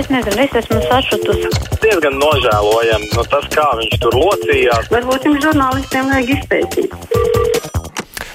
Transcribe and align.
Es 0.00 0.06
nezinu, 0.08 0.40
es 0.40 0.54
esmu 0.56 0.78
sašutusi. 0.88 1.48
Diezgan 1.82 2.14
nožēlojami 2.16 3.08
no 3.12 3.24
tas, 3.28 3.44
kā 3.52 3.66
viņš 3.76 3.98
tur 4.00 4.14
locījās. 4.16 4.86
Varbūt 4.94 5.26
jums 5.28 5.42
žurnālistiem 5.44 6.08
vajag 6.08 6.30
izpētīt. 6.38 6.94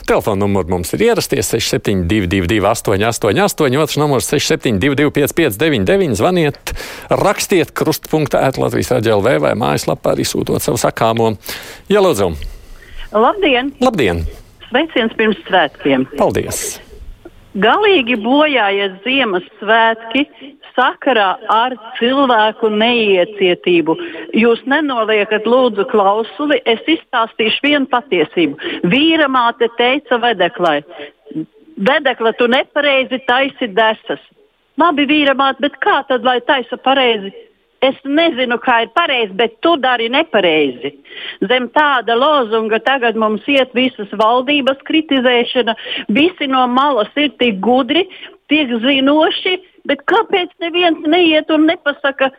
Telefona 0.05 0.43
numurs 0.43 0.69
mums 0.69 0.93
ir 0.93 1.07
ierasties 1.07 1.49
6722, 1.55 2.59
888, 2.69 3.79
otrs 3.81 3.97
numurs 3.97 4.29
672, 4.29 5.09
559, 5.17 6.13
zvaniet, 6.19 6.75
rakstiet 7.09 7.73
krustpunktā, 7.73 8.43
Latvijas 8.61 8.93
raidījumā, 8.93 9.39
vai 9.47 9.55
mājaslapā 9.57 10.13
arī 10.13 10.27
sūtot 10.29 10.61
savu 10.61 10.77
sakāmo. 10.77 11.33
Jā, 11.89 12.05
lūdzu! 12.05 12.35
Labdien! 13.09 13.73
Labdien! 13.81 14.21
Sveiciens 14.69 15.17
pirms 15.17 15.41
svētkiem! 15.49 16.05
Paldies! 16.13 16.75
Galīgi 17.57 18.19
bojājies 18.21 19.01
Ziemassvētki 19.01 20.27
sakarā 20.75 21.29
ar 21.51 21.75
cilvēku 21.99 22.69
neiecietību. 22.73 23.95
Jūs 24.37 24.63
nenoliekat 24.69 25.47
lūdzu 25.49 25.87
klausuli, 25.91 26.61
es 26.65 26.83
izstāstīšu 26.97 27.65
vienu 27.65 27.89
patiesību. 27.91 28.59
Vīra 28.91 29.29
māte 29.31 29.69
teica 29.79 30.19
vedeklai, 30.21 30.81
vedekla 31.75 32.35
tu 32.39 32.47
nepareizi 32.51 33.21
taisi 33.27 33.71
desas. 33.71 34.21
Labi, 34.79 35.07
vīra 35.07 35.35
māte, 35.37 35.63
bet 35.63 35.79
kā 35.83 36.01
tad 36.09 36.25
lai 36.27 36.41
taisa 36.43 36.77
pareizi? 36.77 37.31
Es 37.83 37.95
nezinu, 38.07 38.57
kā 38.63 38.79
ir 38.85 38.91
pareizi, 38.95 39.33
bet 39.37 39.59
tu 39.61 39.75
dari 39.77 40.07
nepareizi. 40.09 40.93
Zem 41.47 41.67
tāda 41.75 42.15
lozunga 42.17 42.79
tagad 42.83 43.19
mums 43.19 43.45
iet 43.51 43.75
visas 43.77 44.09
valdības 44.19 44.81
kritizēšana, 44.87 45.75
visi 46.15 46.47
no 46.49 46.63
malas 46.71 47.11
ir 47.19 47.33
tik 47.39 47.59
gudri, 47.63 48.07
tik 48.49 48.73
zinoši, 48.81 49.59
bet 49.89 50.03
kāpēc 50.11 50.51
neviens 50.63 51.01
neiet 51.07 51.49
un 51.53 51.67
nepasaka 51.69 52.31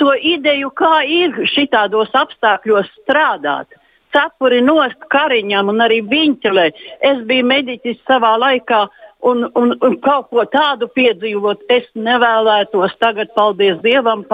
to 0.00 0.12
ideju, 0.20 0.70
kā 0.76 1.00
ir 1.08 1.34
šitādos 1.52 2.12
apstākļos 2.14 2.90
strādāt? 3.00 3.68
Cepuri 4.14 4.62
nost 4.64 5.02
kariņam 5.12 5.68
un 5.72 5.82
arī 5.84 6.00
viņķelē. 6.08 6.66
Es 7.04 7.18
biju 7.28 7.44
mediķis 7.50 7.98
savā 8.08 8.36
laikā 8.40 8.86
un, 9.26 9.46
un, 9.54 9.74
un 9.82 9.96
kaut 10.04 10.30
ko 10.30 10.46
tādu 10.52 10.88
piedzīvot, 10.96 11.66
es 11.72 11.88
nevēlētos 11.94 12.96
tagad, 13.02 13.32
paldies 13.36 13.80
Dievam, 13.84 14.24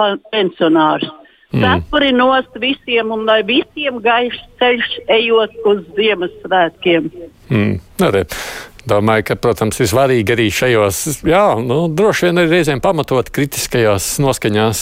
pensionārus. 1.53 1.79
Mm. 1.79 1.83
Cepuri 1.83 2.11
nost 2.11 2.59
visiem 2.59 3.11
un 3.11 3.25
lai 3.25 3.43
visiem 3.45 3.99
gaišs 4.01 4.43
ceļš 4.59 4.93
ejot 5.07 5.51
uz 5.65 5.81
Ziemassvētkiem. 5.97 7.09
Mm. 7.49 7.79
Arī. 8.01 8.23
Domāju, 8.83 9.23
ka, 9.29 9.35
protams, 9.39 9.77
ir 9.79 9.87
svarīgi 9.87 10.33
arī 10.33 10.49
šajos, 10.51 10.97
jā, 11.23 11.45
nu, 11.63 11.85
droši 11.87 12.27
vien 12.27 12.41
arī 12.41 12.57
reizēm 12.57 12.81
pamatot 12.83 13.29
kritiskajās 13.31 14.17
noskaņās 14.19 14.81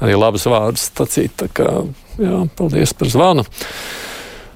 arī 0.00 0.14
labus 0.16 0.46
vārdus 0.48 0.86
sacīt. 0.88 1.34
Tā 1.42 1.50
kā, 1.52 1.68
jā, 2.16 2.38
paldies 2.56 2.96
par 2.96 3.12
zvanu. 3.12 3.44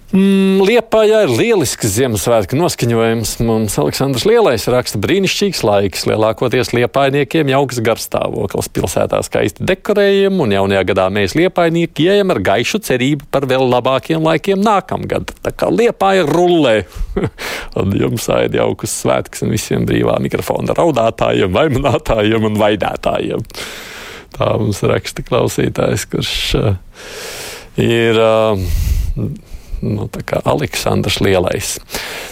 Mm, 0.09 0.63
Liepājā 0.65 1.19
ir 1.27 1.31
lielisks 1.37 1.91
Ziemassvētku 1.93 2.57
noskaņojums. 2.57 3.35
Mums 3.45 3.75
Aleksandrs 3.77 4.23
Lielais 4.25 4.63
raksta 4.73 4.97
brīnišķīgs 5.03 5.59
laiks. 5.69 6.07
Lielākoties 6.09 6.71
liepainiekiem 6.73 7.51
jauks 7.53 7.83
garstāvoklis. 7.85 8.71
Pilsētā 8.73 9.19
skaisti 9.27 9.67
dekorējam, 9.69 10.39
un 10.41 10.55
jaunajā 10.57 10.87
gadā 10.89 11.05
mēs 11.13 11.35
liepainieki 11.37 12.07
ejam 12.15 12.33
ar 12.33 12.41
gaišu 12.47 12.81
cerību 12.89 13.29
par 13.35 13.45
vēl 13.51 13.67
labākiem 13.69 14.25
laikiem 14.25 14.63
nākamgad. 14.65 15.35
Tā 15.45 15.53
kā 15.53 15.69
liepāja 15.69 16.25
rullē. 16.25 16.79
un 17.83 17.93
jums 18.01 18.31
aid 18.33 18.57
jaukus 18.57 18.95
svētkus 19.03 19.45
un 19.45 19.53
visiem 19.53 19.85
brīvā 19.89 20.17
mikrofona 20.25 20.73
raudātājiem, 20.79 21.53
vaimanātājiem 21.53 22.49
un 22.49 22.57
vaidētājiem. 22.63 23.45
Tā 24.39 24.49
mums 24.57 24.81
raksta 24.89 25.27
klausītājs, 25.29 26.09
kurš 26.09 26.41
uh, 26.57 26.73
ir. 27.77 28.25
Uh, 28.25 29.47
nu, 29.83 30.09
Aleksandrs 30.45 31.21
Lielais. 31.21 31.77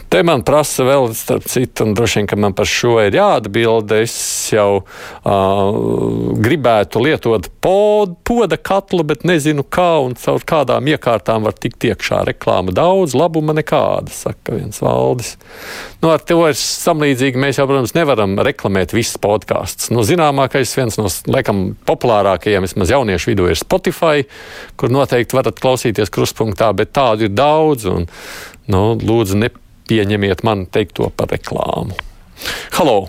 Te 0.09 0.23
man 0.27 0.45
prasa 0.47 0.85
vēl, 0.87 1.11
starp 1.19 1.47
citu, 1.51 1.87
un 1.87 1.95
droši 1.97 2.21
vien, 2.21 2.29
ka 2.31 2.39
man 2.39 2.55
par 2.57 2.69
šo 2.71 2.97
ir 3.03 3.17
jāatbild. 3.17 3.91
Es 3.99 4.17
jau 4.55 4.83
uh, 4.83 5.79
gribētu 6.43 7.03
lietot 7.03 7.49
pod, 7.65 8.15
poda 8.27 8.59
katlu, 8.59 9.03
bet 9.07 9.27
nezinu 9.27 9.65
kā 9.67 9.97
un 10.05 10.15
caur 10.19 10.45
kādām 10.47 10.91
iekārtām 10.93 11.47
var 11.47 11.57
tikt 11.59 11.89
iekšā. 11.91 12.23
Reklāma 12.31 12.75
daudz, 12.77 13.17
labuma 13.19 13.57
nekāda, 13.57 14.13
saka 14.15 14.57
viens 14.59 14.83
valdis. 14.83 15.35
Nu, 16.03 16.13
ar 16.15 16.23
to 16.23 16.39
ir 16.47 16.57
samlīdzīgi. 16.61 17.41
Mēs 17.41 17.61
jau, 17.61 17.67
protams, 17.69 17.95
nevaram 17.97 18.37
reklamēt 18.47 18.95
visas 18.95 19.19
podkāstus. 19.23 19.91
Nu, 19.95 20.05
zināmākais, 20.07 20.75
viens 20.79 20.99
no, 21.01 21.11
laikam, 21.31 21.67
populārākajiem, 21.89 22.67
vismaz 22.67 22.95
jauniešu 22.95 23.33
vidū, 23.33 23.51
ir 23.51 23.59
Spotify, 23.59 24.27
kur 24.79 24.93
noteikti 24.93 25.39
varat 25.39 25.61
klausīties 25.63 26.13
krustpunktā, 26.15 26.71
bet 26.77 26.95
tādu 26.97 27.27
ir 27.27 27.36
daudz. 27.37 27.87
Un, 27.91 28.09
nu, 28.73 28.83
lūdzu, 28.97 29.39
nepieņemiet 29.45 30.43
man 30.47 30.67
teikto 30.73 31.11
par 31.17 31.31
reklāmu. 31.35 31.97
Halo! 32.77 33.07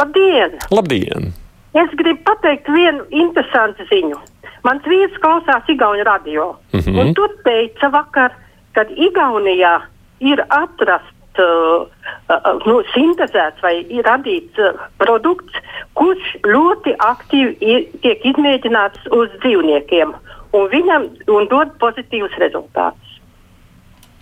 Labdien! 0.00 0.58
Labdien! 0.72 1.32
Es 1.76 1.92
gribu 1.94 2.24
pateikt 2.26 2.68
vienu 2.72 3.04
interesantu 3.14 3.86
ziņu. 3.92 4.18
Mans 4.66 4.84
vīrs 4.90 5.14
klausās 5.22 5.68
Igaunijas 5.70 6.08
radio. 6.08 6.56
Mm 6.72 6.80
-hmm. 6.80 7.00
Un 7.00 7.14
tur 7.14 7.30
teica 7.44 7.88
vakar, 7.92 8.34
ka 8.72 8.84
Igaunijā 9.06 9.80
ir 10.20 10.44
atrasts 10.48 11.38
uh, 11.38 11.86
uh, 12.28 12.66
nu, 12.66 12.82
sintēzēts 12.94 13.62
vai 13.62 13.74
ir 13.88 14.04
radīts 14.04 14.58
uh, 14.58 14.80
produkts, 14.98 15.54
kurš 15.94 16.34
ļoti 16.44 16.96
aktīvi 16.98 17.56
ir, 17.60 17.86
tiek 18.02 18.24
izmēģināts 18.32 19.08
uz 19.10 19.28
dzīvniekiem 19.44 20.14
un 20.52 20.68
viņam 20.72 21.06
un 21.36 21.48
dod 21.50 21.72
pozitīvus 21.82 22.34
rezultātus. 22.42 23.09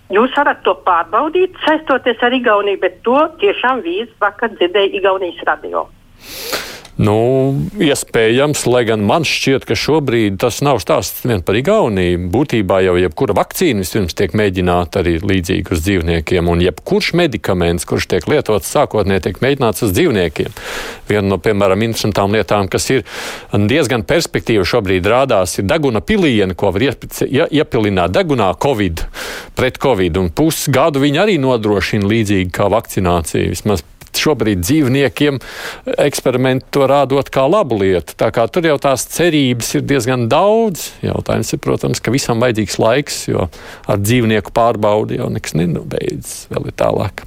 Jūs 0.09 0.33
varat 0.33 0.63
to 0.65 0.73
pārbaudīt, 0.87 1.57
saistoties 1.61 2.23
ar 2.25 2.33
Igauniju, 2.33 2.79
bet 2.81 3.01
to 3.05 3.19
tiešām 3.43 3.83
vīrs 3.85 4.09
vakar 4.23 4.55
dzirdēja 4.55 4.95
Igaunijas 4.97 5.43
radio. 5.45 5.85
Nu, 6.99 7.55
iespējams, 7.79 8.65
lai 8.67 8.81
gan 8.83 9.05
man 9.07 9.23
šķiet, 9.23 9.63
ka 9.63 9.75
šobrīd 9.79 10.35
tas 10.41 10.57
nav 10.65 10.81
stāsts 10.83 11.21
vien 11.23 11.39
par 11.47 11.55
Igauniju. 11.55 12.25
Būtībā 12.33 12.81
jau 12.83 12.97
jebkura 12.99 13.37
vakcīna 13.37 13.85
vispirms 13.85 14.17
tiek 14.19 14.33
mēģināta 14.35 14.99
arī 14.99 15.13
līdzīgi 15.23 15.71
uz 15.71 15.85
dzīvniekiem, 15.85 16.49
un 16.51 16.59
jebkurš 16.65 17.13
medikaments, 17.15 17.87
kurš 17.87 18.09
tiek 18.11 18.27
lietots 18.27 18.67
sākotnēji, 18.75 19.29
tiek 19.29 19.39
mēģināts 19.45 19.85
uz 19.87 19.93
dzīvniekiem. 19.95 20.57
Viena 21.07 21.23
no, 21.29 21.37
piemēram, 21.39 21.85
interesantām 21.87 22.35
lietām, 22.35 22.67
kas 22.67 22.89
ir 22.91 23.05
diezgan 23.55 24.03
perspektīva 24.09 24.67
šobrīd 24.67 25.07
rādās, 25.07 25.55
ir 25.55 25.69
deguna 25.71 26.03
piliena, 26.03 26.51
ko 26.51 26.73
var 26.75 26.83
iepilināt 26.83 28.11
degunā 28.17 28.51
COVID, 28.59 29.05
pret 29.55 29.79
COVID, 29.79 30.19
un 30.19 30.33
pusgadu 30.35 30.99
viņi 31.05 31.23
arī 31.23 31.39
nodrošina 31.39 32.11
līdzīgi 32.11 32.51
kā 32.59 32.67
vakcinācija. 32.75 33.53
Vismaz 33.55 33.87
šobrīd 34.17 34.63
dzīvniekiem 34.63 35.39
eksperimentu 35.99 36.71
to 36.79 36.87
rādot 36.89 37.29
kā 37.33 37.45
labu 37.49 37.79
lietu. 37.83 38.15
Tā 38.19 38.31
kā 38.35 38.47
tur 38.49 38.65
jau 38.69 38.77
tās 38.81 39.05
cerības 39.11 39.75
ir 39.77 39.85
diezgan 39.89 40.27
daudz. 40.31 40.89
Jautājums 41.05 41.53
ir, 41.53 41.61
protams, 41.63 42.01
ka 42.01 42.13
visam 42.13 42.41
vajadzīgs 42.43 42.79
laiks, 42.81 43.21
jo 43.29 43.47
ar 43.89 44.01
dzīvnieku 44.01 44.53
pārbaudi 44.55 45.19
jau 45.19 45.29
nekas 45.33 45.57
nenobeidzas. 45.59 46.45
Vēl 46.53 46.71
ir 46.71 46.77
tālāk 46.79 47.25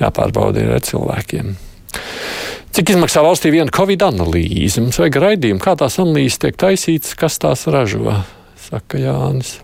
jāpārbauda 0.00 0.68
ar 0.76 0.84
cilvēkiem. 0.84 1.54
Cik 2.74 2.90
izmaksā 2.90 3.22
valstī 3.22 3.52
viena 3.54 3.70
covid 3.70 4.02
analīze? 4.02 4.82
Mums 4.82 4.98
vajag 4.98 5.20
raidījumu, 5.22 5.62
kā 5.62 5.76
tās 5.78 6.00
analīzes 6.02 6.40
tiek 6.42 6.56
taisītas, 6.58 7.12
kas 7.18 7.38
tās 7.38 7.68
ražo, 7.70 8.16
saka 8.68 9.00
Jānis. 9.00 9.58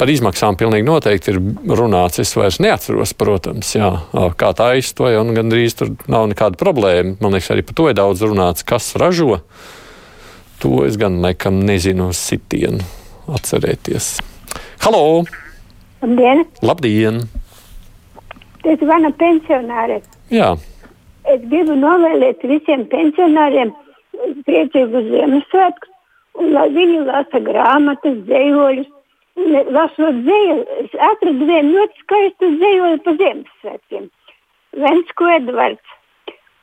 Par 0.00 0.10
izmaksām 0.10 0.56
pilnīgi 0.58 0.86
noteikti 0.86 1.32
ir 1.34 1.38
runāts. 1.78 2.18
Es 2.22 2.32
vairs 2.36 2.58
neatceros, 2.62 3.12
protams, 3.18 3.74
jā, 3.76 3.90
kā 4.38 4.50
tā 4.58 4.72
aizstoja, 4.76 5.20
un 5.22 5.34
gandrīz 5.36 5.76
tur 5.78 5.92
nav 6.10 6.26
nekāda 6.32 6.58
problēma. 6.60 7.16
Man 7.22 7.36
liekas, 7.36 7.52
arī 7.54 7.64
par 7.66 7.78
to 7.78 7.90
ir 7.90 7.98
daudz 7.98 8.24
runāts, 8.26 8.66
kas 8.66 8.92
ražo. 9.00 9.38
To 10.62 10.82
es 10.86 10.98
gan 10.98 11.20
nekam 11.22 11.62
nezinu 11.66 12.10
uz 12.12 12.18
sitienu 12.22 12.82
atcerēties. 13.30 14.16
Halo! 14.82 15.22
Labdien! 16.02 16.44
Labdien! 16.66 17.22
Es 18.62 18.78
zvanu 18.82 19.10
pensionāriem. 19.18 20.02
Jā. 20.30 20.52
Es 21.30 21.42
gribu 21.50 21.74
novēlēt 21.78 22.42
visiem 22.46 22.84
pensionāriem 22.90 23.70
priecīgus 24.46 25.08
Ziemassvētkus, 25.10 25.91
un 26.40 26.52
lai 26.56 26.68
viņi 26.72 27.04
lasa 27.06 27.40
grāmatas, 27.44 28.18
dzējoļus, 28.28 28.90
lasot 29.76 30.20
dzēju, 30.26 30.58
es 30.84 30.94
atradu 31.10 31.48
vienu 31.48 31.76
ļoti 31.78 32.04
skaistu 32.04 32.50
dzējoju 32.58 33.00
pa 33.06 33.16
Ziemassvētkiem. 33.20 34.08
Vensko 34.84 35.28
Edvards. 35.36 35.98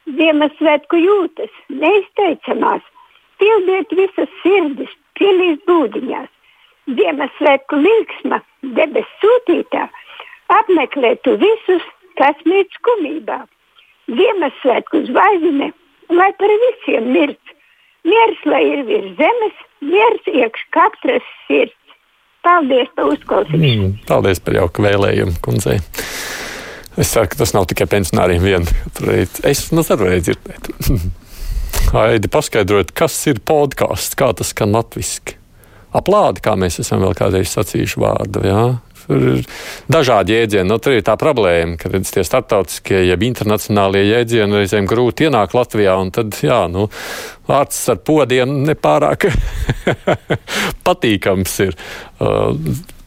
Ziemassvētku 0.09 0.97
jūtas, 0.97 1.51
neizteicamās, 1.69 2.81
pildiet 3.37 3.91
visas 3.93 4.31
sirdis, 4.41 4.89
pielīs 5.19 5.59
būdiņās. 5.69 6.29
Ziemassvētku 6.97 7.77
līksma, 7.83 8.39
debes 8.77 9.09
sūtītā, 9.21 9.85
apmeklētu 10.55 11.35
visus, 11.43 11.85
kas 12.17 12.41
mīt 12.49 12.73
skumībā. 12.79 13.43
Ziemassvētku 14.09 15.03
zvaigzne, 15.11 15.69
lai 16.09 16.31
par 16.41 16.55
visiem 16.65 17.11
mirt, 17.13 17.53
miers, 18.07 18.39
lai 18.49 18.63
ir 18.67 18.85
virs 18.87 19.15
zemes, 19.19 19.61
miers 19.85 20.31
iekš 20.31 20.65
katras 20.75 21.29
sirds. 21.47 21.75
Paldies 22.45 22.87
par 22.95 23.09
uzklausīšanu. 23.11 23.69
Mm, 23.69 23.95
paldies 24.07 24.39
par 24.43 24.55
jauku 24.55 24.83
vēlējumu, 24.85 25.33
kundzei. 25.43 25.81
Es 26.99 27.11
saku, 27.15 27.35
tas 27.39 27.51
nav 27.55 27.67
tikai 27.67 27.87
pensionāriem 27.91 28.43
vien. 28.43 28.67
Es 29.47 29.65
nu, 29.75 29.83
varēju 29.83 30.23
dzirdēt. 30.29 30.71
Aidi, 31.99 32.31
paskaidrojiet, 32.31 32.93
kas 32.95 33.17
ir 33.31 33.41
podkāsts, 33.43 34.15
kā 34.19 34.31
tas 34.37 34.53
skan 34.53 34.71
latviski. 34.75 35.35
Aplādi, 35.95 36.43
kā 36.45 36.53
mēs 36.59 36.79
esam 36.83 37.01
vēl 37.03 37.15
kādreiz 37.17 37.51
sacījuši 37.55 38.01
vārdu. 38.03 38.43
Jā? 38.45 38.63
Tur 39.09 39.23
ir 39.25 39.39
dažādi 39.89 40.35
jēdzieni. 40.35 40.67
Nu, 40.69 40.77
tur 40.77 40.93
ir 40.93 41.05
tā 41.05 41.15
problēma, 41.17 41.79
ka 41.81 41.89
redz, 41.89 42.11
tie 42.13 42.21
startautiskie, 42.27 42.99
jeb 43.07 43.25
internacionālie 43.25 44.03
jēdzieni 44.05 44.61
reizēm 44.61 44.85
grūti 44.89 45.25
ienāk 45.25 45.55
Latvijā. 45.57 45.95
Tad, 46.13 46.37
jā, 46.45 46.59
nu, 46.69 46.85
vārds 47.49 47.81
ar 47.89 47.97
podiem 48.05 48.59
nepārāk 48.69 49.31
patīkams 50.87 51.57
ir. 51.65 51.75
Uh, 52.21 52.53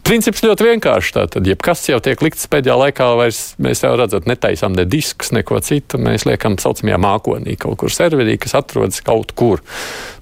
Princips 0.03 0.43
ļoti 0.43 0.65
vienkāršs. 0.67 1.13
Tātad, 1.15 1.47
jebkas 1.47 1.85
jau 1.87 2.01
tiek 2.03 2.19
likts 2.25 2.49
pēdējā 2.51 2.75
laikā, 2.75 3.05
vairs 3.21 3.53
mēs 3.63 3.85
jau 3.85 3.93
redzam, 3.95 4.25
netaisām 4.27 4.75
ne 4.75 4.83
diskus, 4.89 5.31
neko 5.31 5.61
citu. 5.63 6.01
Mēs 6.03 6.27
liekam 6.27 6.57
tā 6.59 6.67
saucamajā 6.67 6.99
mākonī, 6.99 7.55
kaut 7.61 7.79
kur 7.79 7.95
serverī, 7.95 8.35
kas 8.43 8.57
atrodas 8.59 8.99
kaut 9.07 9.31
kur. 9.39 9.63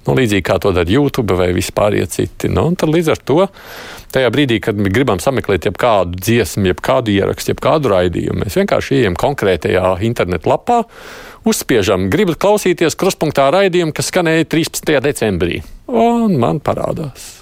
Nu, 0.05 0.13
līdzīgi 0.17 0.45
kā 0.45 0.59
to 0.61 0.69
dara 0.77 0.89
YouTube 0.89 1.33
vai 1.39 1.49
vispār 1.57 1.97
citi. 2.13 2.51
Nu, 2.53 2.67
līdz 2.77 3.11
ar 3.15 3.23
to, 3.25 3.39
tajā 4.13 4.29
brīdī, 4.33 4.61
kad 4.61 4.77
mēs 4.77 4.93
gribam 4.93 5.21
sameklēt 5.23 5.65
jebkādu 5.71 6.21
dziesmu, 6.29 6.69
jebkādu 6.69 7.15
ierakstu, 7.17 7.55
jebkādu 7.55 7.95
raidījumu, 7.95 8.45
mēs 8.45 8.61
vienkārši 8.61 9.01
ejam 9.01 9.17
konkrētajā 9.17 9.97
internetu 10.05 10.53
lapā, 10.53 10.83
uzspiežam, 11.49 12.11
gribat 12.13 12.37
klausīties 12.41 12.97
kruspunktā 13.01 13.49
raidījumu, 13.57 13.97
kas 13.97 14.13
skanēja 14.13 14.49
13. 14.53 14.97
decembrī. 15.09 15.63
Un 15.89 16.37
man 16.39 16.61
parādās 16.61 17.40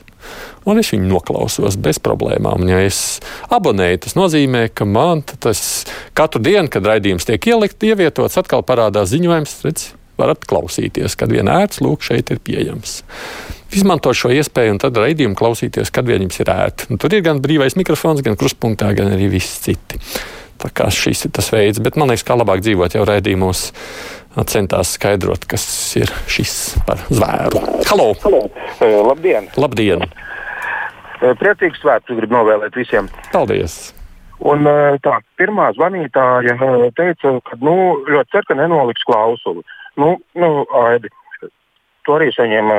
un 0.69 0.81
es 0.81 0.91
viņu 0.93 1.09
noklausos 1.09 1.77
bez 1.81 1.99
problēmām. 2.03 2.65
Un, 2.65 2.71
ja 2.71 2.81
es 2.85 3.19
abonēju, 3.53 4.03
tas 4.05 4.17
nozīmē, 4.19 4.67
ka 4.73 4.87
man 4.89 5.23
tas 5.27 5.61
katru 6.17 6.41
dienu, 6.45 6.67
kad 6.71 6.87
raidījums 6.87 7.27
tiek 7.29 7.49
ielikt, 7.51 7.83
ievietots, 7.85 8.39
atkal 8.41 8.65
parādās 8.67 9.11
ziņojums, 9.13 9.55
redz, 9.67 9.87
varat 10.19 10.43
klausīties, 10.49 11.15
kad 11.19 11.31
vien 11.31 11.49
ērts, 11.51 11.81
lūk, 11.83 12.03
šeit 12.05 12.33
ir 12.33 12.41
pieejams. 12.43 12.99
Izmanto 13.75 14.11
šo 14.17 14.31
iespēju 14.33 14.75
un 14.75 14.81
tad 14.81 14.97
raidījumu 14.97 15.37
klausīties, 15.37 15.91
kad 15.93 16.07
vien 16.09 16.25
jums 16.25 16.39
ir 16.41 16.49
ērti. 16.49 16.89
Un 16.89 17.01
tur 17.01 17.13
ir 17.13 17.21
gan 17.25 17.41
brīvais 17.43 17.77
mikrofons, 17.77 18.23
gan 18.25 18.37
kruspunktā, 18.39 18.89
gan 18.97 19.13
arī 19.13 19.29
viss 19.35 19.61
citi. 19.65 20.01
Tā 20.59 20.71
kā 20.75 20.89
šis 20.91 21.27
ir 21.27 21.31
tas 21.37 21.47
veids, 21.53 21.79
bet 21.79 21.95
man 21.95 22.09
liekas, 22.11 22.25
kā 22.27 22.35
labāk 22.35 22.63
dzīvot 22.65 22.97
jau 22.97 23.05
raidījumos 23.07 23.69
centās 24.49 24.95
skaidrot, 24.97 25.45
kas 25.49 25.63
ir 25.99 26.11
šis 26.29 26.55
par 26.87 27.05
zvēru. 27.07 27.61
Halo! 27.89 28.11
Halo. 28.25 28.43
Labdien! 28.81 29.47
Labdien! 29.59 30.03
Eh, 31.19 31.33
priecīgs 31.35 31.81
svētkus 31.83 32.15
gribu 32.15 32.37
novēlēt 32.37 32.77
visiem. 32.79 33.09
Paldies! 33.33 33.91
Un, 34.39 34.63
eh, 34.67 34.95
tā, 35.03 35.17
pirmā 35.35 35.67
zvanītāja 35.75 36.55
eh, 36.55 36.83
teica, 36.95 37.33
ka 37.43 37.57
nu, 37.59 37.75
ļoti 38.07 38.31
cer, 38.31 38.45
ka 38.47 38.55
nenoliks 38.55 39.03
klausuli. 39.03 39.65
Nu, 39.99 40.13
nu, 40.39 40.49
Aidi, 40.85 41.11
tu 42.07 42.15
arī 42.15 42.29
saņem 42.31 42.71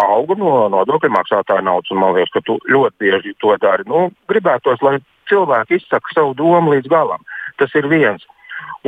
algu 0.00 0.38
no 0.40 0.54
nodokļu 0.72 1.10
maksātāja 1.12 1.60
naudas, 1.66 1.92
un 1.92 2.00
man 2.00 2.16
liekas, 2.16 2.32
ka 2.32 2.40
tu 2.46 2.56
ļoti 2.64 2.96
bieži 3.04 3.34
to 3.44 3.52
dari. 3.60 3.84
Nu, 3.90 4.08
gribētos, 4.32 4.80
lai 4.80 4.96
cilvēki 5.28 5.76
izsaka 5.76 6.14
savu 6.14 6.32
domu 6.38 6.72
līdz 6.72 6.88
galam. 6.88 7.20
Tas 7.60 7.74
ir 7.76 7.90
viens. 7.92 8.24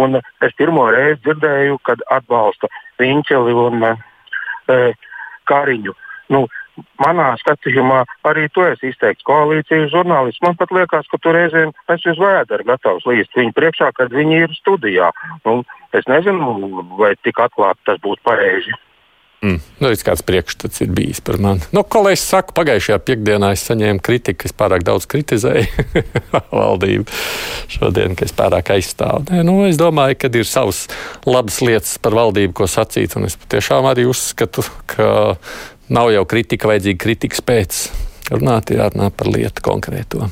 Un 0.00 0.17
es 0.17 0.55
pirmo 0.56 0.87
reizi 0.94 1.20
dzirdēju, 1.26 1.76
kad 1.84 2.00
atbalsta 2.14 2.70
Viņķeli 2.99 3.55
un 3.55 3.84
e, 3.84 4.79
Kariņu. 5.50 5.94
Nu, 6.34 6.46
manā 7.03 7.29
skatījumā 7.43 8.03
arī 8.29 8.49
tu 8.55 8.65
esi 8.67 8.93
izteikts 8.93 9.27
koalīcijas 9.29 9.93
žurnālists. 9.95 10.43
Man 10.45 10.59
pat 10.61 10.75
liekas, 10.75 11.09
ka 11.11 11.21
tu 11.23 11.35
reizēm 11.35 11.73
esi 11.95 12.13
uz 12.13 12.21
vēdera 12.23 12.67
gatavs 12.73 13.07
līst 13.09 13.37
viņu 13.39 13.55
priekšā, 13.57 13.93
kad 13.99 14.13
viņi 14.15 14.43
ir 14.47 14.59
studijā. 14.59 15.13
Nu, 15.47 15.63
es 15.97 16.09
nezinu, 16.11 16.85
vai 17.01 17.15
tik 17.23 17.41
atklāti 17.45 17.91
tas 17.91 18.03
būtu 18.05 18.25
pareizi. 18.27 18.77
Mm. 19.39 19.61
Nu, 19.79 19.91
kāds 20.03 20.25
priekšstats 20.27 20.81
ir 20.83 20.91
bijis 20.91 21.21
par 21.23 21.37
mani. 21.39 21.63
Nu, 21.71 21.85
ko 21.87 22.01
lai 22.03 22.17
es 22.17 22.25
saku, 22.27 22.51
pagājušajā 22.57 22.97
piekdienā 23.07 23.53
es 23.55 23.63
saņēmu 23.69 24.03
kritiku, 24.03 24.49
es 24.49 24.55
pārāk 24.59 24.83
daudz 24.87 25.07
kritizēju 25.11 25.85
valdību. 26.59 27.07
Šodien, 27.71 28.19
ka 28.19 28.27
es 28.27 28.35
pārāk 28.35 28.73
aizstāvu. 28.75 29.29
Nē, 29.31 29.45
nu, 29.47 29.61
es 29.69 29.79
domāju, 29.79 30.19
ka 30.19 30.33
ir 30.35 30.49
savas 30.49 30.89
labas 31.23 31.61
lietas 31.63 31.95
par 32.03 32.19
valdību, 32.19 32.57
ko 32.59 32.67
sacīt. 32.67 33.15
Un 33.15 33.31
es 33.31 33.39
patiešām 33.39 33.87
arī 33.87 34.09
uzskatu, 34.11 34.67
ka 34.91 35.39
Nav 35.88 36.11
jau 36.12 36.25
kritika 36.29 36.69
vajadzīga 36.69 37.00
kritikas 37.00 37.40
pēc. 37.44 37.81
Runāt 38.29 38.73
ir 38.73 38.82
jārunā 38.82 39.08
par 39.17 39.31
lietu 39.32 39.64
konkrēto. 39.64 40.29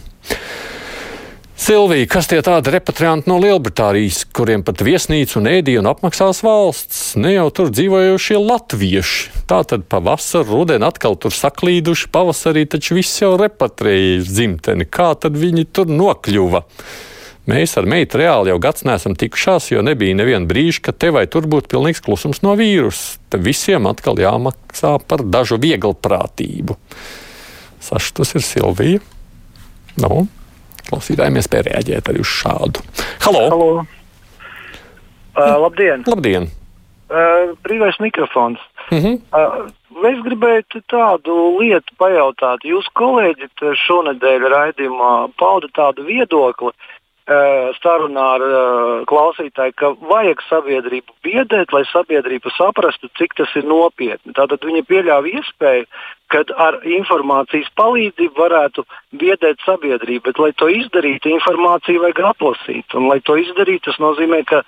Silvija, 1.56 2.04
kas 2.12 2.28
tie 2.28 2.42
tādi 2.44 2.68
repatrianti 2.74 3.30
no 3.30 3.38
Lielbritānijas, 3.40 4.26
kuriem 4.36 4.60
pat 4.62 4.82
viesnīcu 4.84 5.38
un 5.40 5.48
ēdienu 5.48 5.88
apmaksās 5.88 6.42
valsts, 6.44 7.00
ne 7.16 7.32
jau 7.32 7.46
tur 7.56 7.72
dzīvojošie 7.72 8.36
latvieši? 8.36 9.32
Tā 9.48 9.62
tad 9.64 9.86
pavasarī, 9.88 10.50
rudenī 10.52 10.84
atkal 10.84 11.16
tur 11.16 11.32
saklīduši, 11.32 12.10
pavasarī 12.12 12.66
taču 12.68 12.98
viss 13.00 13.22
jau 13.24 13.32
repatrēja 13.40 14.20
dzimteni. 14.28 14.84
Kā 14.84 15.14
tad 15.16 15.40
viņi 15.40 15.64
tur 15.72 15.88
nokļuva? 15.88 16.66
Mēs 17.46 17.76
ar 17.78 17.86
meitu 17.86 18.18
reāli 18.18 18.50
jau 18.50 18.58
gads 18.58 18.82
neesam 18.82 19.14
tikušās, 19.14 19.68
jo 19.70 19.82
nebija 19.86 20.16
neviena 20.18 20.48
brīža, 20.50 20.80
ka 20.88 20.92
te 20.92 21.12
vai 21.14 21.28
tur 21.30 21.44
būtu 21.46 21.70
pilnīgs 21.76 22.02
klusums 22.02 22.40
no 22.42 22.56
vīrusa. 22.58 23.20
Te 23.30 23.38
visiem 23.38 23.86
atkal 23.86 24.18
jāmaksā 24.18 24.96
par 25.06 25.22
dažu 25.22 25.60
vieglprātību. 25.62 26.74
Saštus 27.86 28.34
ir 28.34 28.42
Silvija. 28.42 29.04
Nu, 30.02 30.24
klausītājiem 30.88 31.38
iespēja 31.38 31.68
reaģēt 31.68 32.10
arī 32.10 32.24
uz 32.26 32.34
šādu. 32.34 32.82
Halo! 33.22 33.44
Halo. 33.54 33.70
Uh, 35.36 35.54
labdien! 35.62 36.02
Labdien. 36.10 36.50
Uh, 37.06 37.54
brīvais 37.62 37.94
mikrofons. 38.02 38.58
Uh 38.90 38.98
-huh. 38.98 39.20
uh, 39.30 39.70
es 40.10 40.18
gribēju 40.26 40.82
tādu 40.90 41.38
lietu 41.60 41.94
pajautāt. 41.94 42.66
Jūs 42.66 42.90
kolēģi 42.98 43.48
šonadēļ 43.86 44.50
raidījumā 44.50 45.14
pauda 45.38 45.70
tādu 45.78 46.02
viedokli, 46.10 46.74
uh, 46.74 46.95
sarunā 47.86 48.26
ar 48.36 48.44
uh, 48.44 49.04
klausītāju, 49.06 49.74
ka 49.78 49.92
vajag 50.10 50.42
sabiedrību 50.48 51.14
biedēt, 51.26 51.72
lai 51.74 51.84
sabiedrība 51.92 52.50
saprastu, 52.56 53.10
cik 53.18 53.36
tas 53.38 53.54
ir 53.58 53.68
nopietni. 53.70 54.34
Tātad 54.34 54.66
viņa 54.66 54.82
pieļāva 54.90 55.30
iespēju, 55.38 55.86
ka 56.34 56.42
ar 56.66 56.80
informācijas 56.98 57.70
palīdzību 57.78 58.42
varētu 58.42 58.84
biedēt 59.20 59.62
sabiedrību, 59.66 60.24
bet, 60.26 60.42
lai 60.42 60.52
to 60.58 60.68
izdarītu, 60.72 61.30
informāciju 61.38 62.02
vajag 62.02 62.22
atlasīt. 62.32 62.98
Un, 62.98 63.08
lai 63.12 63.20
to 63.22 63.38
izdarītu, 63.40 63.86
tas 63.90 64.02
nozīmē, 64.02 64.42
ka 64.50 64.64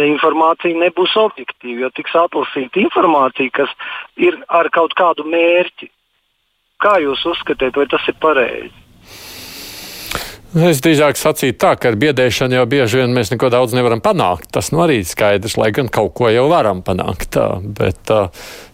informācija 0.00 0.78
nebūs 0.86 1.16
objektīva, 1.20 1.86
jo 1.86 1.90
tiks 1.96 2.16
atlasīta 2.16 2.80
informācija, 2.80 3.52
kas 3.60 3.74
ir 4.16 4.40
ar 4.48 4.72
kaut 4.72 4.96
kādu 4.96 5.28
mērķi. 5.28 5.90
Kā 6.82 6.96
jūs 7.04 7.20
uzskatāt, 7.28 7.76
vai 7.76 7.86
tas 7.90 8.08
ir 8.10 8.16
pareizi? 8.18 8.81
Es 10.52 10.82
drīzāk 10.84 11.16
sacītu 11.16 11.56
tā, 11.64 11.70
ka 11.80 11.88
ar 11.88 11.94
biedēšanu 11.96 12.58
jau 12.58 12.64
bieži 12.68 12.98
vien 12.98 13.14
mēs 13.16 13.30
neko 13.32 13.48
daudz 13.48 13.72
nevaram 13.72 14.02
panākt. 14.04 14.50
Tas 14.52 14.68
nu 14.74 14.82
arī 14.84 14.98
ir 15.00 15.06
skaidrs, 15.08 15.54
lai 15.56 15.70
gan 15.72 15.88
kaut 15.88 16.12
ko 16.18 16.28
jau 16.28 16.42
varam 16.50 16.82
panākt. 16.84 17.38
Bet 17.78 18.12
uh, 18.12 18.28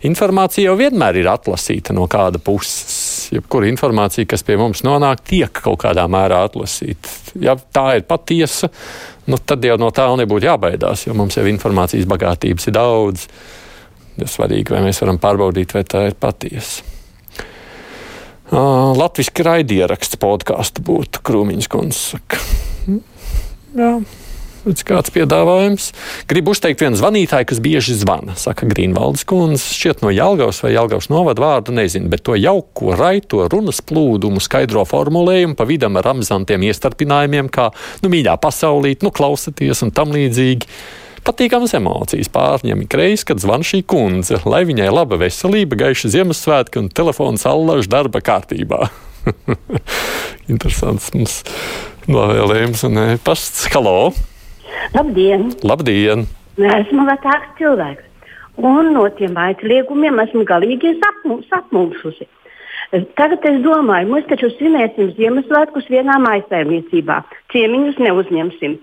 informācija 0.09 0.73
jau 0.73 0.75
vienmēr 0.81 1.21
ir 1.21 1.31
atlasīta 1.31 1.95
no 1.95 2.09
kāda 2.11 2.43
puses. 2.43 3.31
Jebkura 3.31 3.71
informācija, 3.71 4.27
kas 4.27 4.43
pie 4.43 4.59
mums 4.59 4.83
nonāk, 4.83 5.23
tiek 5.31 5.63
kaut 5.63 5.79
kādā 5.85 6.09
mērā 6.11 6.43
atlasīta. 6.49 7.15
Ja 7.47 7.55
tā 7.55 7.93
ir 8.01 8.07
patiesa, 8.11 8.73
nu, 9.31 9.39
tad 9.39 9.63
jau 9.63 9.79
no 9.79 9.95
tā 9.95 10.11
nebūtu 10.19 10.51
jābaidās, 10.51 11.07
jo 11.07 11.15
mums 11.15 11.39
jau 11.39 11.47
informācijas 11.47 12.11
bagātības 12.11 12.73
ir 12.73 12.79
daudz. 12.81 13.31
Ir 14.19 14.27
svarīgi, 14.27 14.75
vai 14.75 14.83
mēs 14.89 14.99
varam 15.07 15.23
pārbaudīt, 15.23 15.79
vai 15.79 15.87
tā 15.87 16.09
ir 16.11 16.19
patiesa. 16.19 16.98
Uh, 18.49 18.95
Latvijas 18.97 19.29
raidieraksts 19.45 20.17
podkāstu 20.21 20.81
būtu 20.85 21.21
Krūmiņš 21.21 21.67
kundze. 21.69 22.21
Hm? 22.87 23.03
Jā. 23.77 23.93
Kāds 24.89 25.13
piedāvājums? 25.15 25.91
Gribu 26.29 26.53
uzteikt 26.53 26.83
vienu 26.83 26.99
zvanītāju, 26.99 27.47
kas 27.49 27.61
bieži 27.65 27.97
zvana. 27.97 28.35
Saka 28.41 28.67
Grīnvaldes 28.69 29.25
kundze, 29.29 29.63
šķiet 29.77 30.03
no 30.05 30.13
Jālgavas 30.13 30.61
vai 30.65 30.73
Jālgavas 30.75 31.09
novada 31.13 31.45
vārdu 31.45 31.75
nezinu, 31.77 32.11
bet 32.13 32.25
to 32.27 32.37
jauko 32.37 32.97
raito 32.99 33.45
runas 33.53 33.81
plūdumu 33.85 34.43
skaidro 34.45 34.85
formulējumu 34.89 35.57
pa 35.57 35.69
vidam 35.69 35.97
ar 36.01 36.11
amizantiem 36.13 36.67
iestarpinājumiem, 36.69 37.53
kā, 37.53 37.69
nu, 38.05 38.13
mīļā 38.13 38.37
pasaulīt, 38.43 39.05
nu, 39.07 39.13
klausaties 39.15 39.85
un 39.87 39.95
tam 39.95 40.13
līdzīgi. 40.17 40.69
Patīkamas 41.27 41.75
emocijas 41.77 42.31
pārņem 42.33 42.85
ikreiz, 42.87 43.25
kad 43.27 43.41
zvan 43.43 43.65
šī 43.67 43.83
kundze, 43.89 44.41
lai 44.49 44.63
viņai 44.69 44.89
laba 44.93 45.19
veselība, 45.21 45.79
gaiša 45.83 46.13
Ziemassvētki 46.15 46.83
un 46.83 46.89
telefons 46.95 47.47
allaž 47.49 47.91
darba 47.91 48.23
kārtībā. 48.25 48.89
Interesants 50.53 51.11
mums 51.15 51.43
novēlējums 52.09 52.85
un 52.89 53.01
pasts. 53.25 53.67
Halo! 53.75 54.13
Labdien! 54.95 55.51
Labdien! 55.67 56.27
Esmu 56.59 57.05
vecāks 57.09 57.55
cilvēks. 57.61 58.05
Un 58.59 58.91
no 58.95 59.05
tiem 59.15 59.37
aizliegumiem 59.39 60.19
esmu 60.25 60.43
galīgi 60.49 60.97
sapmulsusi. 61.53 62.27
Tagad 63.19 63.45
es 63.45 63.59
domāju, 63.63 64.09
mēs 64.15 64.27
taču 64.31 64.49
svinēsim 64.55 65.13
Ziemassvētkus 65.19 65.91
vienā 65.93 66.17
maisaimniecībā. 66.25 67.21
Ciemiņus 67.53 68.01
neuzņemsim. 68.01 68.79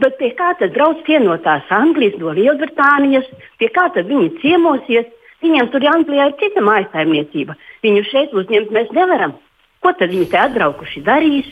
Bet 0.00 0.16
pie 0.16 0.30
kā 0.36 0.54
tad 0.56 0.72
brauc 0.72 1.00
cienotās 1.04 1.68
Anglijas, 1.76 2.16
no 2.20 2.32
Lielbritānijas, 2.36 3.26
pie 3.60 3.68
kā 3.74 3.90
tad 3.94 4.08
viņi 4.08 4.30
ciemosies? 4.40 5.08
Viņiem 5.44 5.68
tur 5.72 5.84
Anglijā 5.88 6.28
ir 6.28 6.36
cita 6.40 6.60
maisaimniecība. 6.64 7.56
Viņu 7.84 8.04
šeit 8.08 8.34
uzņemt 8.36 8.72
mēs 8.76 8.92
nevaram. 8.96 9.36
Ko 9.80 9.92
tad 9.96 10.12
viņi 10.12 10.28
te 10.32 10.40
atbraukuši 10.40 11.04
darīs? 11.04 11.48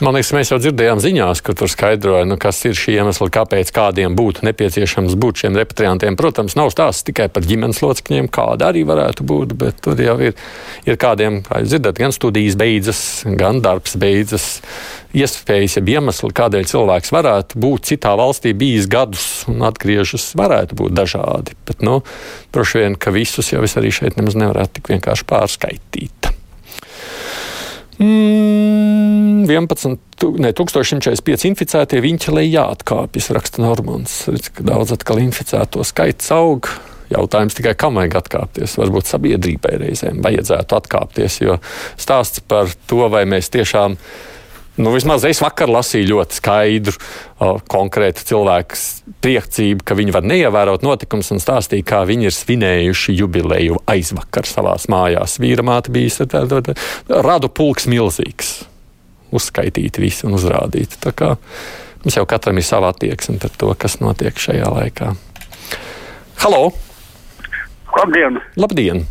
Man 0.00 0.16
liekas, 0.16 0.30
mēs 0.32 0.48
jau 0.48 0.56
dzirdējām 0.56 1.00
ziņās, 1.04 1.42
kur 1.44 1.56
tur 1.60 1.68
skaidroja, 1.68 2.24
nu, 2.24 2.38
kas 2.40 2.56
ir 2.64 2.76
šī 2.78 2.94
iemesla, 3.02 3.26
kāpēc 3.34 3.68
kādiem 3.76 4.14
būtu 4.16 4.46
nepieciešams 4.48 5.12
būt 5.20 5.42
šiem 5.42 5.58
repatriantiem. 5.60 6.16
Protams, 6.16 6.54
nav 6.56 6.70
stāsts 6.72 7.04
tikai 7.04 7.26
par 7.28 7.44
ģimenes 7.44 7.82
locekļiem, 7.84 8.30
kāda 8.32 8.70
arī 8.72 8.86
varētu 8.88 9.26
būt, 9.28 9.52
bet 9.60 9.82
tur 9.84 10.00
jau 10.00 10.14
ir, 10.24 10.32
ir 10.88 10.96
kādiem, 11.00 11.42
kā 11.44 11.60
jūs 11.60 11.74
dzirdat, 11.74 12.00
gan 12.00 12.16
studijas 12.16 12.56
beidzas, 12.60 13.02
gan 13.28 13.60
darbs 13.60 13.98
beidzas. 14.00 14.48
Iespējas, 15.12 15.76
ja 15.76 15.84
iemesli, 15.98 16.32
kādēļ 16.38 16.70
cilvēks 16.70 17.12
varētu 17.12 17.60
būt 17.60 17.90
citā 17.92 18.14
valstī 18.16 18.54
bijis 18.56 18.88
gadus 18.88 19.28
un 19.52 19.66
atgriežas, 19.68 20.30
varētu 20.38 20.80
būt 20.80 20.96
dažādi. 20.96 21.58
Bet, 21.68 21.84
nu, 21.84 21.98
droši 22.56 22.86
vien, 22.86 22.96
ka 22.96 23.12
visus 23.12 23.52
jau 23.52 23.60
es 23.66 23.76
arī 23.76 23.92
šeit 23.92 24.16
nemaz 24.16 24.38
nevarētu 24.38 24.78
tik 24.78 24.94
vienkārši 24.94 25.28
pārskaitīt. 25.28 26.30
Mm, 28.00 28.99
11, 29.48 29.98
ne, 30.42 30.52
1145 30.56 31.48
inficētie 31.50 32.00
viņķelē 32.04 32.44
jāatkāpjas, 32.46 33.30
raksta 33.36 33.64
Normans. 33.64 34.22
Redz, 34.30 34.50
daudz 34.60 34.94
atkal 34.96 35.22
inficēto 35.22 35.84
skaits 35.86 36.32
aug. 36.34 36.70
Jautājums 37.10 37.56
tikai, 37.58 37.74
kam 37.78 37.98
vajag 37.98 38.20
atkāpties. 38.20 38.76
Varbūt 38.78 39.08
sabiedrībai 39.10 39.78
reizēm 39.82 40.20
vajadzētu 40.22 40.76
atkāpties, 40.78 41.40
jo 41.42 41.56
stāsts 41.98 42.44
par 42.46 42.70
to, 42.90 43.02
vai 43.10 43.24
mēs 43.28 43.50
tiešām 43.50 43.98
Nu, 44.80 44.92
vismaz 44.94 45.26
es 45.28 45.40
vakar 45.42 45.68
lasīju 45.68 46.08
ļoti 46.08 46.36
skaidru, 46.38 46.94
o, 47.42 47.50
konkrētu 47.68 48.22
cilvēku 48.30 48.78
priecību, 49.20 49.84
ka 49.84 49.96
viņi 49.98 50.14
var 50.14 50.24
neievērot 50.24 50.86
notikumus 50.86 51.32
un 51.34 51.42
stāstīja, 51.42 51.84
kā 51.84 52.00
viņi 52.08 52.30
ir 52.30 52.36
svinējuši 52.36 53.16
jubileju 53.18 53.82
aizvakar 53.90 54.48
savā 54.48 54.78
mājās. 54.88 55.36
Vīra 55.42 55.66
māte 55.66 55.92
bija 55.92 56.30
radu 57.10 57.50
pulks 57.52 57.90
milzīgs. 57.90 58.60
Uzskaitīti 59.36 60.02
visi 60.02 60.26
un 60.28 60.36
uzrādīti. 60.38 60.98
Tā 61.02 61.14
kā 61.16 61.34
mums 62.02 62.18
jau 62.18 62.26
katram 62.28 62.58
ir 62.58 62.66
sava 62.66 62.90
attieksme 62.94 63.38
par 63.42 63.54
to, 63.58 63.70
kas 63.78 64.00
notiek 64.02 64.36
šajā 64.38 64.68
laikā. 64.74 65.14
Halo! 66.42 66.70
Labdien! 67.96 68.40
Labdien! 68.56 69.04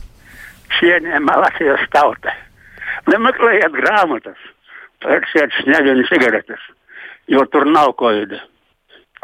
Cienījamā 0.80 1.36
Latvijas 1.44 1.84
tauta! 1.94 2.34
Nemeklējiet 3.10 3.76
grāmatas! 3.76 4.40
Pērksiet 5.04 5.54
snieguņu 5.62 6.04
cigaretes, 6.10 6.64
jo 7.32 7.46
tur 7.54 7.64
nav 7.70 7.94
covid. 8.02 8.34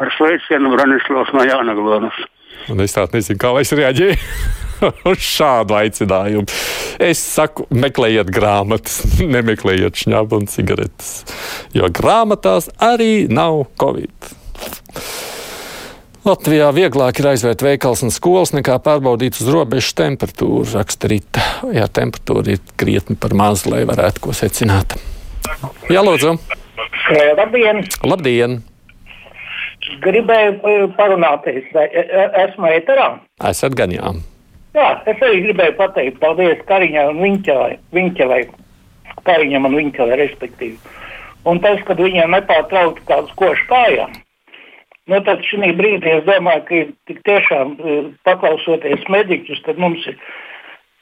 Ar 0.00 0.12
sveicienu 0.16 0.70
Branislavs 0.72 1.32
no 1.36 1.44
Jānaglonas. 1.44 2.16
Un 2.72 2.82
es 2.82 2.96
tādu 2.96 3.18
nezinu, 3.18 3.38
kā 3.40 3.52
es 3.60 3.72
reaģēju 3.76 4.16
uz 5.10 5.22
šādu 5.22 5.76
aicinājumu. 5.78 6.46
Es 7.02 7.20
saku, 7.20 7.66
meklējiet 7.74 8.32
grāmatas, 8.32 9.02
nemeklējiet 9.36 10.02
šņābu 10.02 10.42
un 10.42 10.50
cigaretes, 10.50 11.14
jo 11.76 11.88
grāmatās 11.92 12.70
arī 12.82 13.26
nav 13.32 13.66
covid. 13.80 14.34
Latvijā 16.26 16.72
vieglāk 16.74 17.20
ir 17.22 17.28
aizvērt 17.30 17.62
veikals 17.62 18.00
un 18.02 18.10
skolas 18.10 18.50
nekā 18.50 18.80
pārbaudīt 18.82 19.38
uz 19.38 19.46
robežas 19.52 19.94
temperatūru, 19.94 20.64
raksta 20.72 21.06
Rīta. 21.12 21.44
Jā, 21.70 21.86
temperatūra 21.86 22.56
ir 22.56 22.64
krietni 22.74 23.14
par 23.14 23.36
mazu, 23.38 23.70
lai 23.70 23.84
varētu 23.86 24.24
ko 24.24 24.34
secināt. 24.34 24.96
Jā, 25.86 26.02
lūdzu. 26.02 26.34
Labdien! 27.38 27.84
Labdien! 28.02 28.58
Gribēju 30.04 30.90
parunāties, 30.96 31.66
esmu 32.42 32.70
ēterā. 32.70 33.08
Esat 33.48 33.76
gan 33.78 33.94
jā. 33.94 34.12
Jā, 34.76 34.90
es 35.08 35.22
arī 35.24 35.40
gribēju 35.46 35.76
pateikt 35.78 36.20
paldies 36.20 36.60
Kariņai 36.68 37.06
un 37.12 37.22
Viņķelai, 37.96 38.42
Kariņam 39.24 39.68
un 39.70 39.76
Viņķelai 39.80 40.20
respektīvi. 40.20 40.76
Un 41.48 41.60
tas, 41.64 41.80
kad 41.88 42.00
viņiem 42.02 42.34
nepārtraukti 42.34 43.06
kāds 43.08 43.32
koš 43.40 43.62
kājām, 43.70 44.16
nu 45.08 45.20
tad 45.24 45.44
šī 45.46 45.70
brīdī 45.78 46.18
es 46.18 46.26
domāju, 46.26 46.64
ka 46.68 46.82
tik 47.08 47.22
tiešām 47.28 47.76
paklausoties 48.26 49.06
mediķus, 49.12 49.62
tad 49.68 49.78
mums 49.80 50.04
ir 50.10 50.18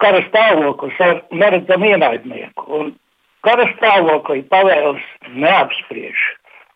kara 0.02 0.20
stāvoklis 0.28 1.00
ar 1.00 1.24
neredzamu 1.32 1.94
ienaidnieku. 1.94 2.68
Un 2.78 2.92
Kara 3.44 3.66
stāvoklī 3.74 4.40
pavēles 4.48 5.04
neapspriež. 5.36 6.20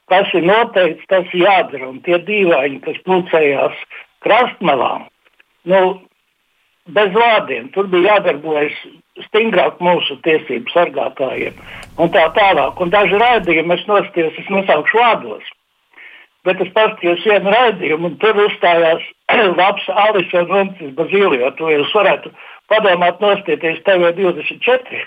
Kas 0.08 0.30
ir 0.36 0.46
noteikts, 0.48 1.04
tas 1.10 1.26
ir 1.34 1.44
jādara. 1.44 1.90
Un 1.90 2.00
tie 2.06 2.16
dīvaini, 2.24 2.80
kas 2.84 2.96
pulcējās 3.04 3.76
krastmalā, 4.24 4.94
nu, 5.68 5.82
bez 6.96 7.12
vārdiem, 7.12 7.68
tur 7.74 7.90
bija 7.92 8.14
jādarbojas 8.14 8.78
stingrāk 9.26 9.82
mūsu 9.84 10.16
tiesību 10.24 10.72
sargātājiem. 10.72 11.60
Un 12.00 12.12
tā 12.14 12.24
tālāk. 12.36 12.80
Un 12.80 12.92
daži 12.94 13.20
raidījumi 13.20 13.76
es 13.76 13.86
nostājos, 13.90 14.40
es 14.40 14.50
nosaukšu 14.52 15.00
vārdos. 15.02 15.54
Bet 16.46 16.62
es 16.64 16.70
paskatījos 16.72 17.26
vienu 17.26 17.52
raidījumu, 17.52 18.12
un 18.12 18.18
tur 18.22 18.38
uzstājās 18.46 19.04
labs 19.60 19.88
Alisa 20.06 20.44
un 20.44 20.52
Runcis 20.54 20.94
Bazīlijā. 20.96 21.52
To 21.58 21.68
jūs 21.74 21.92
varētu 21.98 22.32
padomāt 22.72 23.20
nostieties 23.20 23.82
TV24 23.84 25.04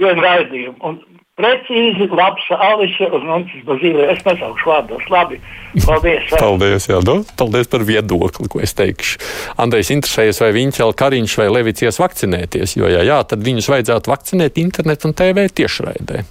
vienu 0.00 0.24
raidījumu. 0.24 0.78
Un 0.88 1.00
precīzi 1.40 2.08
labs 2.12 2.44
Alisa 2.52 3.08
un 3.16 3.24
Nuncis 3.28 3.64
Bazīlē. 3.66 4.10
Es 4.12 4.20
nesaukšu 4.26 4.68
vārdos. 4.68 5.06
Labi, 5.12 5.40
paldies. 5.86 6.28
paldies, 6.44 6.88
jā, 6.90 7.00
nu, 7.06 7.20
paldies 7.38 7.70
par 7.72 7.86
viedokli, 7.88 8.50
ko 8.52 8.62
es 8.64 8.76
teikšu. 8.78 9.22
Andrejs 9.62 9.92
interesējas, 9.94 10.42
vai 10.44 10.52
vēl 10.54 10.94
Kariņš 11.02 11.38
vai 11.40 11.48
Levicies 11.52 12.00
vakcinēties, 12.02 12.76
jo, 12.78 12.90
ja 12.92 13.02
jā, 13.06 13.18
tad 13.28 13.44
viņus 13.44 13.72
vajadzētu 13.72 14.12
vakcinēt 14.12 14.62
internetu 14.62 15.10
un 15.10 15.18
TV 15.18 15.48
tiešraidē. 15.62 16.24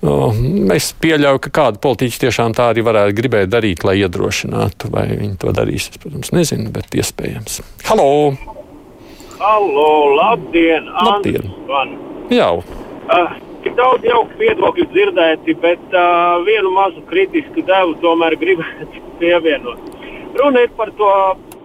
No, 0.00 0.30
es 0.72 0.94
pieļauju, 0.96 1.42
ka 1.44 1.50
kāda 1.58 1.80
politiķa 1.82 2.22
tiešām 2.22 2.54
tā 2.56 2.70
arī 2.72 2.84
varētu 2.86 3.18
gribēt 3.18 3.50
darīt, 3.52 3.84
lai 3.84 3.98
iedrošinātu, 4.00 4.88
vai 4.94 5.10
viņi 5.12 5.36
to 5.42 5.52
darīs. 5.56 5.90
Es, 5.92 6.00
protams, 6.00 6.32
nezinu, 6.36 6.72
bet 6.72 6.96
iespējams. 6.96 7.60
Halo! 7.90 8.08
Halo, 9.40 10.16
labdien! 10.16 10.84
Labdien. 11.00 11.46
Jā. 12.28 12.48
Uh, 12.60 13.30
daudz 13.78 14.04
jauku 14.04 14.36
viedokļu 14.36 14.84
dzirdēti, 14.92 15.54
bet 15.62 15.94
uh, 15.96 16.42
vienu 16.44 16.74
mazu 16.74 17.00
kritisku 17.08 17.64
devu 17.64 17.94
tomēr 18.02 18.36
gribētu 18.42 19.00
pievienot. 19.22 19.80
Runa 20.36 20.66
ir 20.66 20.74
par 20.76 20.92
to 21.00 21.08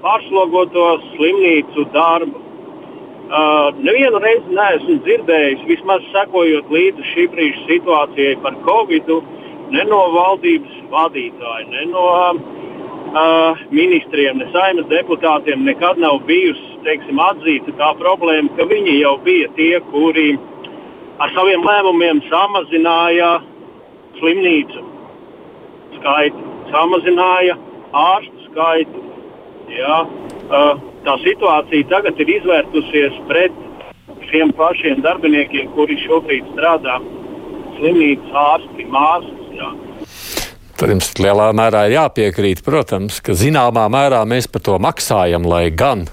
pārslogoto 0.06 0.88
slimnīcu 1.10 1.84
darbu. 1.92 2.40
Uh, 3.26 3.76
nevienu 3.84 4.24
reizi 4.24 4.56
neesmu 4.56 4.96
dzirdējis, 5.04 5.68
vismaz 5.68 6.08
sekojot 6.16 6.72
līdzi 6.72 7.10
šī 7.12 7.28
brīža 7.36 7.68
situācijai 7.74 8.40
par 8.46 8.56
Covid, 8.64 9.12
ne 9.76 9.84
no 9.92 10.00
valdības 10.16 10.80
vadītāja, 10.96 11.68
ne 11.76 11.90
no 11.92 12.08
uh, 12.08 12.65
ministriem, 13.72 14.38
ne 14.38 14.48
saimnes 14.52 14.88
deputātiem 14.92 15.64
nekad 15.66 16.00
nav 16.02 16.20
bijusi 16.28 16.76
teiksim, 16.86 17.20
atzīta 17.22 17.74
tā 17.80 17.92
problēma, 18.00 18.52
ka 18.58 18.68
viņi 18.70 19.00
jau 19.00 19.16
bija 19.26 19.50
tie, 19.58 19.80
kuri 19.92 20.36
ar 21.20 21.32
saviem 21.36 21.64
lēmumiem 21.66 22.22
samazināja 22.30 23.40
slimnīcu 24.20 24.84
skaitu, 25.98 26.50
samazināja 26.74 27.58
ārstu 27.96 28.50
skaitu. 28.50 29.04
Uh, 29.66 30.76
tā 31.06 31.16
situācija 31.24 31.88
tagad 31.90 32.20
ir 32.22 32.30
izvērtusies 32.36 33.16
pret 33.30 33.56
šiem 34.30 34.52
pašiem 34.58 35.02
darbiniekiem, 35.06 35.72
kuri 35.74 35.98
šobrīd 36.04 36.52
strādā 36.54 37.00
slimnīcas 37.80 38.38
ārsti, 38.46 38.86
māsas. 38.94 39.50
Ja? 39.58 39.72
Tad 40.76 40.92
jums 40.92 41.14
lielā 41.22 41.52
mērā 41.56 41.86
ir 41.88 41.96
jāpiekrīt, 41.96 42.62
protams, 42.66 43.22
ka 43.24 43.38
zināmā 43.38 43.86
mērā 43.92 44.26
mēs 44.28 44.50
par 44.52 44.64
to 44.66 44.76
maksājam, 44.84 45.48
lai 45.48 45.70
gan 45.72 46.04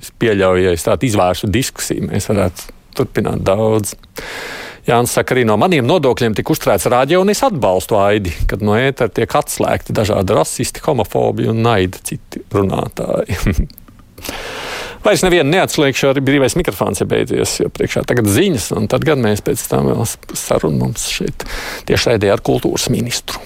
Es 0.00 0.08
pieļauju, 0.16 0.64
ja 0.64 0.72
es 0.72 0.86
tādu 0.86 1.04
izvēršu 1.04 1.50
diskusiju, 1.52 2.08
mēs 2.08 2.30
varētu 2.30 2.70
turpināt 2.96 3.42
daudz. 3.44 3.92
Jānis 4.88 5.12
saka, 5.14 5.36
arī 5.36 5.44
no 5.46 5.58
maniem 5.60 5.84
nodokļiem 5.86 6.34
tika 6.34 6.54
uzturēts 6.54 6.88
rādio, 6.90 7.20
un 7.22 7.30
es 7.30 7.42
atbalstu 7.44 7.98
aidi, 8.00 8.32
kad 8.50 8.64
no 8.64 8.74
ētera 8.74 9.12
tiek 9.12 9.36
atslēgti 9.38 9.94
dažādi 9.94 10.34
rasisti, 10.34 10.82
homofobi 10.86 11.46
un 11.52 11.60
naida 11.62 12.00
citi 12.08 12.42
runātāji. 12.56 13.36
Vairs 15.04 15.22
nevienu 15.26 15.50
neatslēgšu, 15.52 16.08
arī 16.08 16.24
brīvais 16.24 16.56
mikrofons 16.58 17.02
ir 17.02 17.10
beidzies, 17.10 17.58
jo 17.60 17.70
priekšā 17.74 18.06
tagad 18.08 18.30
ziņas, 18.32 18.72
un 18.78 18.88
tad 18.90 19.04
gan 19.06 19.22
mēs 19.22 19.42
pēc 19.44 19.64
tam 19.70 19.90
vēl 19.90 20.06
sarunu 20.08 20.86
mums 20.86 21.08
šeit 21.10 21.44
tieši 21.90 22.14
raidījā 22.14 22.38
ar 22.38 22.44
kultūras 22.48 22.88
ministru. 22.94 23.42